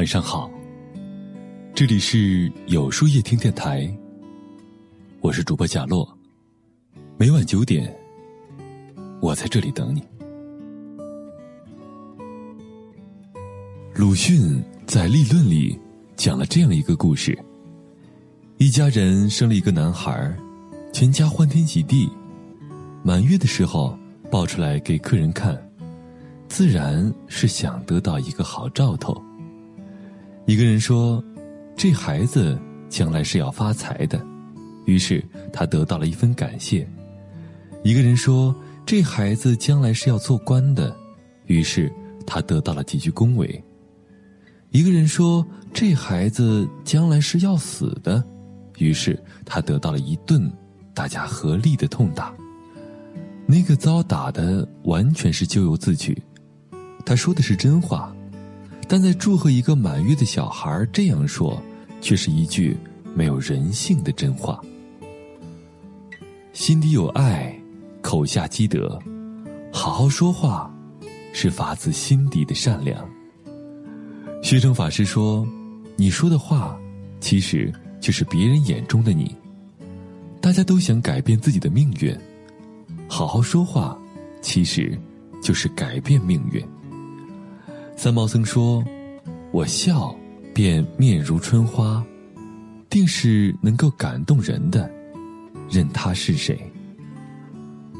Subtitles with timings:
[0.00, 0.50] 晚上好，
[1.74, 3.86] 这里是有书夜听电台，
[5.20, 6.10] 我是主播贾洛，
[7.18, 7.94] 每晚九点，
[9.20, 10.02] 我在这里等你。
[13.94, 15.78] 鲁迅在《立论》里
[16.16, 17.38] 讲了这样一个故事：
[18.56, 20.34] 一家人生了一个男孩，
[20.94, 22.08] 全家欢天喜地，
[23.02, 23.94] 满月的时候
[24.30, 25.62] 抱出来给客人看，
[26.48, 29.22] 自然是想得到一个好兆头。
[30.50, 31.22] 一个人说
[31.78, 32.58] ：“这孩子
[32.88, 34.20] 将来是要发财的。”
[34.84, 36.84] 于是他得到了一份感谢。
[37.84, 38.52] 一个人说
[38.84, 40.92] ：“这孩子将来是要做官的。”
[41.46, 41.88] 于是
[42.26, 43.62] 他得到了几句恭维。
[44.70, 48.20] 一个人说：“这孩子将来是要死的。”
[48.78, 50.52] 于是他得到了一顿
[50.92, 52.34] 大家合力的痛打。
[53.46, 56.20] 那个遭打的完全是咎由自取，
[57.06, 58.12] 他说的是真话。
[58.92, 61.62] 但在祝贺一个满月的小孩这样说，
[62.00, 62.76] 却是一句
[63.14, 64.60] 没有人性的真话。
[66.52, 67.56] 心底有爱，
[68.02, 69.00] 口下积德，
[69.72, 70.68] 好好说话，
[71.32, 73.08] 是发自心底的善良。
[74.42, 75.46] 学生法师说
[75.94, 76.76] ：“你说的话，
[77.20, 79.32] 其实就是别人眼中的你。
[80.40, 82.12] 大家都想改变自己的命运，
[83.06, 83.96] 好好说话，
[84.42, 85.00] 其实
[85.40, 86.60] 就是改变命运。”
[88.02, 88.82] 三毛僧说
[89.52, 90.16] ：“我笑，
[90.54, 92.02] 便面如春花，
[92.88, 94.90] 定是能够感动人的，
[95.68, 96.58] 任他是谁。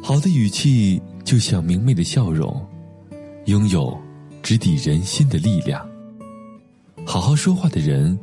[0.02, 2.66] 好的语气就像明媚的笑容，
[3.44, 3.94] 拥有
[4.42, 5.86] 直抵人心的力量。
[7.04, 8.18] 好好说话的人，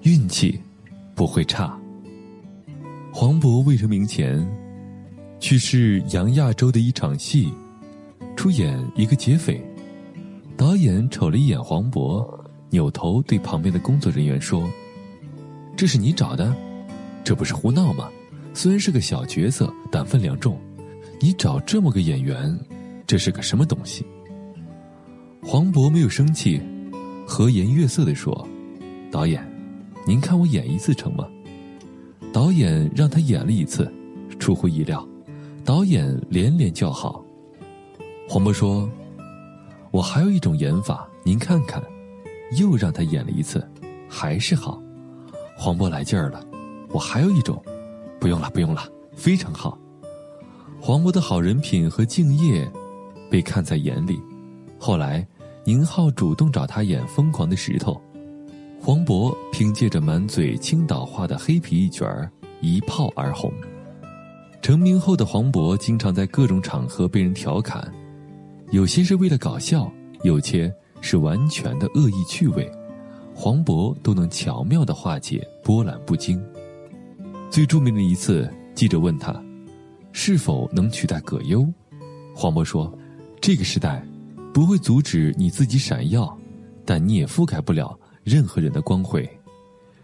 [0.00, 0.60] 运气
[1.14, 1.78] 不会差。”
[3.14, 4.44] 黄渤未成名前，
[5.38, 7.54] 去世杨亚洲的一场戏，
[8.34, 9.64] 出演一个劫匪。
[10.62, 12.24] 导演瞅了一眼黄渤，
[12.70, 14.70] 扭头对旁边的工作人员说
[15.76, 16.54] ：“这是你找的？
[17.24, 18.08] 这不是胡闹吗？
[18.54, 20.56] 虽然是个小角色，但分量重。
[21.18, 22.56] 你找这么个演员，
[23.08, 24.06] 这是个什么东西？”
[25.42, 26.62] 黄渤没有生气，
[27.26, 28.46] 和颜悦色地说
[29.10, 29.44] ：“导演，
[30.06, 31.26] 您看我演一次成吗？”
[32.32, 33.92] 导演让他演了一次，
[34.38, 35.04] 出乎意料，
[35.64, 37.20] 导演连连叫好。
[38.28, 38.88] 黄渤说。
[39.92, 41.82] 我还有一种演法，您看看，
[42.58, 43.62] 又让他演了一次，
[44.08, 44.82] 还是好。
[45.54, 46.42] 黄渤来劲儿了，
[46.88, 47.62] 我还有一种，
[48.18, 48.82] 不用了，不用了，
[49.14, 49.78] 非常好。
[50.80, 52.66] 黄渤的好人品和敬业，
[53.30, 54.18] 被看在眼里。
[54.78, 55.26] 后来，
[55.62, 57.92] 宁浩主动找他演《疯狂的石头》，
[58.82, 62.32] 黄渤凭借着满嘴青岛话的黑皮一卷儿，
[62.62, 63.52] 一炮而红。
[64.62, 67.92] 成名后的黄渤，经常在各种场合被人调侃。
[68.72, 72.72] 有些是为了搞笑，有些是完全的恶意趣味，
[73.34, 76.42] 黄渤都能巧妙的化解波澜不惊。
[77.50, 79.30] 最著名的一次，记者问他，
[80.12, 81.70] 是否能取代葛优？
[82.34, 82.90] 黄渤说
[83.42, 84.02] ：“这个时代，
[84.54, 86.34] 不会阻止你自己闪耀，
[86.86, 87.94] 但你也覆盖不了
[88.24, 89.28] 任何人的光辉，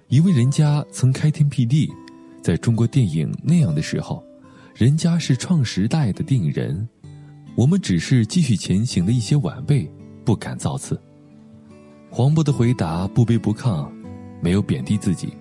[0.09, 1.91] 因为人家曾开天辟地，
[2.43, 4.23] 在中国电影那样的时候，
[4.75, 6.87] 人家是创时代的电影人。”
[7.59, 9.91] 我们只是继续前行的一些晚辈，
[10.25, 10.97] 不敢造次。
[12.09, 13.91] 黄渤的回答不卑不亢，
[14.41, 15.33] 没有贬低自己，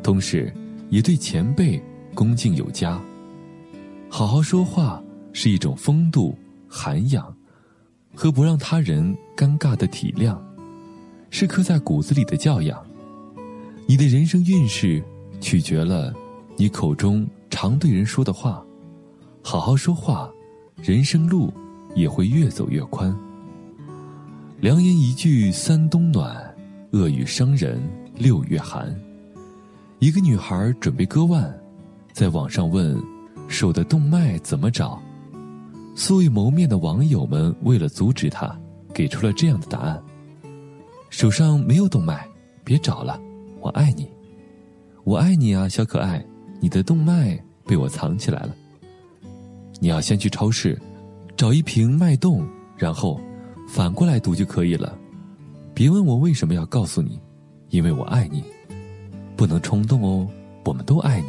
[0.00, 0.54] 同时
[0.90, 1.82] 也对前辈
[2.14, 3.02] 恭敬有加。
[4.08, 6.38] 好好说话是一种风度、
[6.68, 7.34] 涵养，
[8.14, 10.38] 和不让他人尴尬的体谅，
[11.30, 12.80] 是刻在骨子里的教养。
[13.88, 15.02] 你的人生运势
[15.40, 16.14] 取决了
[16.56, 18.64] 你口中常对人说的话。
[19.42, 20.30] 好好说话。
[20.82, 21.52] 人生路
[21.94, 23.14] 也会越走越宽。
[24.60, 26.54] 良言一句三冬暖，
[26.92, 27.80] 恶语伤人
[28.14, 28.94] 六月寒。
[29.98, 31.52] 一个女孩准备割腕，
[32.12, 33.02] 在网上问
[33.48, 35.00] 手的动脉怎么找。
[35.94, 38.54] 素未谋面的网友们为了阻止她，
[38.92, 40.02] 给出了这样的答案：
[41.08, 42.28] 手上没有动脉，
[42.62, 43.18] 别找了，
[43.60, 44.06] 我爱你，
[45.04, 46.22] 我爱你啊，小可爱，
[46.60, 48.54] 你的动脉被我藏起来了。
[49.78, 50.80] 你要先去超市，
[51.36, 52.46] 找一瓶脉动，
[52.76, 53.20] 然后
[53.68, 54.96] 反过来读就可以了。
[55.74, 57.20] 别问我为什么要告诉你，
[57.68, 58.42] 因为我爱你，
[59.36, 60.26] 不能冲动哦。
[60.64, 61.28] 我们都爱你。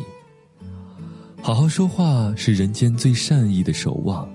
[1.42, 4.28] 好好说话是人间最善意的守望。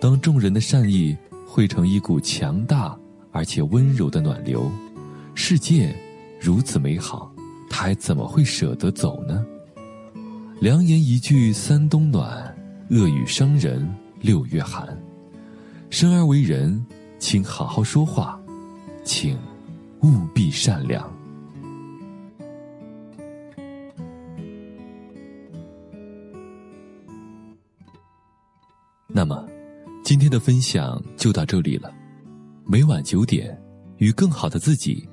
[0.00, 1.16] 当众人的善意
[1.46, 2.98] 汇成一股强大
[3.32, 4.70] 而且温柔的暖流，
[5.34, 5.94] 世界
[6.40, 7.32] 如此美好，
[7.70, 9.46] 他还怎么会舍得走呢？
[10.60, 12.49] 良言一句三冬暖。
[12.90, 13.88] 恶语伤人
[14.20, 15.00] 六月寒，
[15.90, 16.84] 生而为人，
[17.20, 18.36] 请好好说话，
[19.04, 19.38] 请
[20.02, 21.08] 务必善良。
[29.06, 29.48] 那么，
[30.02, 31.94] 今天的分享就到这里了。
[32.66, 33.56] 每晚九点，
[33.98, 35.08] 与更好的自己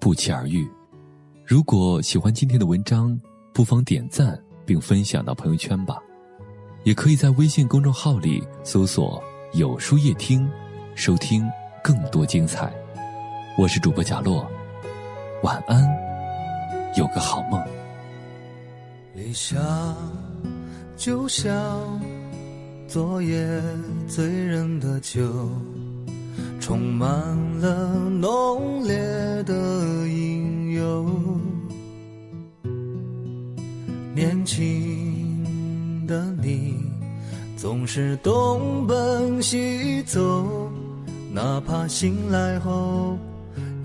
[0.00, 0.68] 不期而遇。
[1.46, 3.16] 如果喜欢今天的文章，
[3.54, 4.36] 不妨点赞
[4.66, 6.02] 并分享到朋友圈吧。
[6.84, 9.22] 也可以在微信公众号里搜索
[9.54, 10.48] “有书夜听”，
[10.96, 11.48] 收听
[11.82, 12.72] 更多精彩。
[13.56, 14.44] 我是主播贾洛，
[15.44, 15.80] 晚安，
[16.96, 17.62] 有个好梦。
[19.14, 19.62] 理想
[20.96, 21.54] 就像
[22.88, 23.46] 昨夜
[24.08, 25.48] 醉人的酒，
[26.58, 27.08] 充满
[27.60, 28.96] 了浓烈
[29.44, 29.54] 的
[30.08, 31.06] 引诱。
[34.14, 36.71] 年轻的你
[37.62, 40.68] 总是东奔西走，
[41.32, 43.16] 哪怕醒来后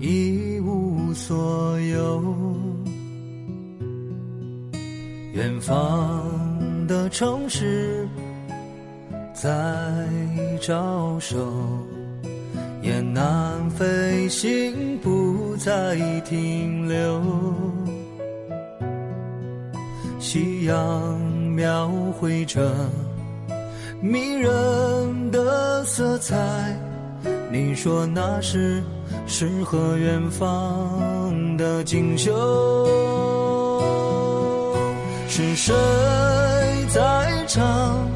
[0.00, 2.56] 一无所有。
[5.32, 6.26] 远方
[6.88, 8.04] 的城市
[9.32, 9.48] 在
[10.60, 11.38] 招手，
[12.82, 17.22] 雁南飞行不再停留。
[20.18, 21.16] 夕阳
[21.54, 21.88] 描
[22.18, 22.74] 绘着
[24.00, 26.36] 迷人的色彩，
[27.50, 28.82] 你说那是
[29.26, 32.32] 诗和远方的锦绣。
[35.28, 35.74] 是谁
[36.88, 38.08] 在唱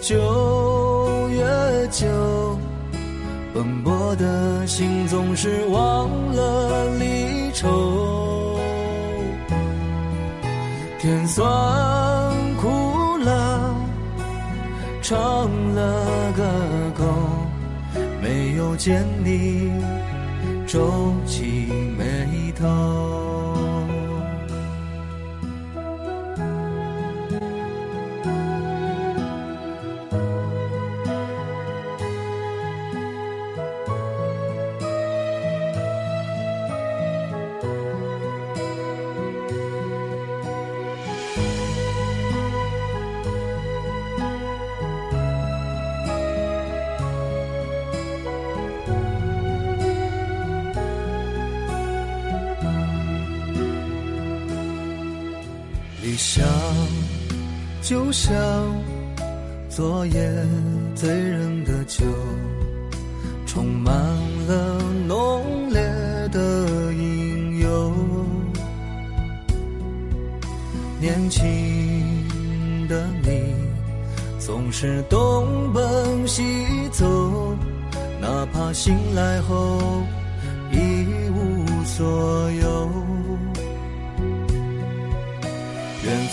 [0.00, 2.06] 九月九？
[3.54, 8.58] 奔波的心总是忘了离愁。
[11.00, 11.46] 天酸
[15.08, 15.16] 唱
[15.74, 16.44] 了个
[16.94, 17.02] 够，
[18.20, 19.72] 没有见你
[20.66, 23.27] 皱起眉头。
[56.00, 56.46] 理想
[57.82, 58.32] 就像
[59.68, 60.46] 昨夜
[60.94, 62.04] 醉人的酒，
[63.46, 63.92] 充满
[64.46, 65.80] 了浓烈
[66.30, 67.92] 的引诱。
[71.00, 73.54] 年轻的你
[74.38, 76.42] 总是东奔西
[76.92, 77.56] 走，
[78.20, 80.02] 哪怕醒来后
[80.72, 82.88] 一无所有。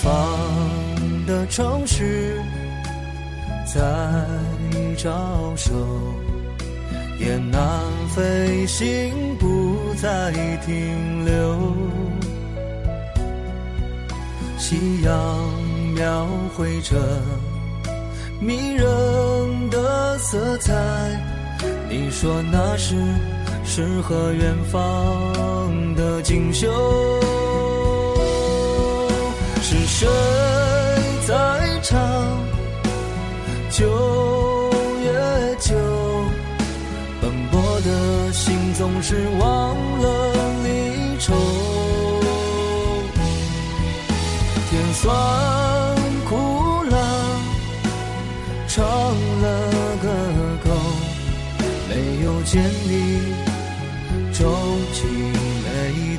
[0.05, 2.39] 方的城市
[3.65, 3.81] 在
[4.95, 5.73] 招手，
[7.19, 7.59] 雁南
[8.15, 10.31] 飞行不再
[10.63, 11.73] 停留。
[14.59, 15.13] 夕阳
[15.95, 16.95] 描绘着
[18.39, 20.71] 迷人的色彩，
[21.89, 22.95] 你说那是
[23.63, 27.04] 诗和远方的锦绣。
[39.07, 40.33] 是忘了
[40.63, 41.31] 离愁。
[44.67, 45.05] 甜酸
[46.27, 46.97] 苦辣，
[48.67, 49.45] 唱了
[50.01, 50.07] 个
[50.63, 50.71] 够，
[51.87, 51.93] 没
[52.23, 52.91] 有见你
[54.33, 54.39] 皱
[54.91, 55.05] 起
[55.63, 55.67] 眉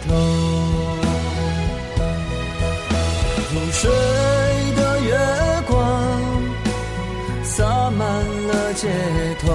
[0.07, 0.15] 头。
[3.53, 3.91] 入睡
[4.77, 5.11] 的月
[5.67, 5.77] 光
[7.43, 8.07] 洒满
[8.47, 8.87] 了街
[9.41, 9.53] 头，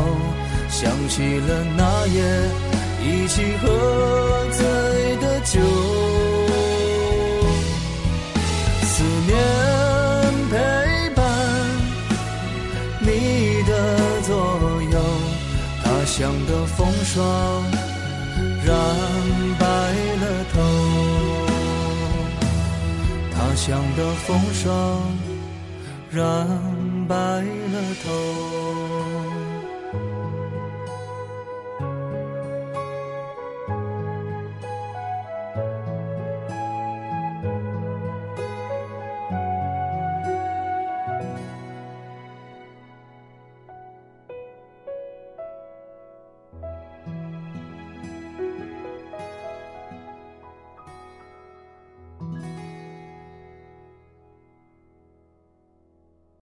[0.68, 2.20] 想起了那夜
[3.04, 3.68] 一起喝
[4.52, 4.60] 醉
[5.18, 5.60] 的酒。
[8.84, 9.34] 思念
[10.50, 10.54] 陪
[11.16, 11.20] 伴
[13.00, 14.30] 你的左
[14.92, 15.00] 右，
[15.84, 17.64] 他乡的风霜
[18.66, 18.70] 染
[19.60, 19.66] 白
[20.22, 20.56] 了头。
[23.34, 24.64] 他乡的风霜
[26.12, 26.48] 染
[27.08, 28.61] 白了头。